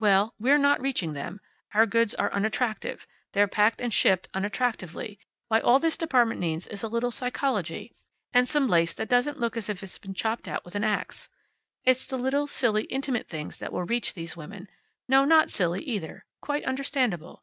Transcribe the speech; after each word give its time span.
Well, 0.00 0.32
we're 0.38 0.56
not 0.56 0.80
reaching 0.80 1.12
them. 1.12 1.38
Our 1.74 1.84
goods 1.84 2.14
are 2.14 2.32
unattractive. 2.32 3.06
They're 3.32 3.46
packed 3.46 3.78
and 3.78 3.92
shipped 3.92 4.26
unattractively. 4.32 5.18
Why, 5.48 5.60
all 5.60 5.78
this 5.78 5.98
department 5.98 6.40
needs 6.40 6.66
is 6.66 6.82
a 6.82 6.88
little 6.88 7.10
psychology 7.10 7.92
and 8.32 8.48
some 8.48 8.68
lace 8.68 8.94
that 8.94 9.10
doesn't 9.10 9.38
look 9.38 9.54
as 9.54 9.68
if 9.68 9.82
it 9.82 9.92
had 9.92 10.00
been 10.00 10.14
chopped 10.14 10.48
out 10.48 10.64
with 10.64 10.76
an 10.76 10.84
ax. 10.84 11.28
It's 11.84 12.06
the 12.06 12.16
little, 12.16 12.46
silly, 12.46 12.84
intimate 12.84 13.28
things 13.28 13.58
that 13.58 13.70
will 13.70 13.84
reach 13.84 14.14
these 14.14 14.34
women. 14.34 14.68
No, 15.08 15.26
not 15.26 15.50
silly, 15.50 15.82
either. 15.84 16.24
Quite 16.40 16.64
understandable. 16.64 17.42